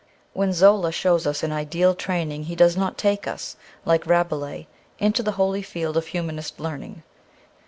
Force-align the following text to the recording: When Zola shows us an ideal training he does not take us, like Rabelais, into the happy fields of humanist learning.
When 0.33 0.51
Zola 0.51 0.91
shows 0.91 1.27
us 1.27 1.43
an 1.43 1.51
ideal 1.51 1.93
training 1.93 2.45
he 2.45 2.55
does 2.55 2.75
not 2.75 2.97
take 2.97 3.27
us, 3.27 3.55
like 3.85 4.07
Rabelais, 4.07 4.65
into 4.97 5.21
the 5.21 5.33
happy 5.33 5.61
fields 5.61 5.95
of 5.95 6.07
humanist 6.07 6.59
learning. 6.59 7.03